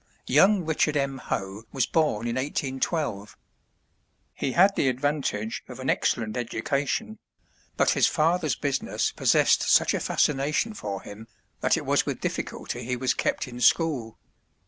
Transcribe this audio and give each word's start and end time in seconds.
Young 0.25 0.65
Richard 0.65 0.97
M. 0.97 1.19
Hoe 1.19 1.65
was 1.71 1.85
born 1.85 2.25
in 2.27 2.33
1812. 2.35 3.37
He 4.33 4.53
had 4.53 4.75
the 4.75 4.87
advantage 4.87 5.63
of 5.67 5.79
an 5.79 5.91
excellent 5.91 6.35
education, 6.35 7.19
but 7.77 7.91
his 7.91 8.07
father's 8.07 8.55
business 8.55 9.11
possessed 9.11 9.61
such 9.69 9.93
a 9.93 9.99
fascination 9.99 10.73
for 10.73 11.03
him 11.03 11.27
that 11.59 11.77
it 11.77 11.85
was 11.85 12.07
with 12.07 12.19
difficulty 12.19 12.83
he 12.83 12.95
was 12.95 13.13
kept 13.13 13.47
in 13.47 13.59
school. 13.61 14.17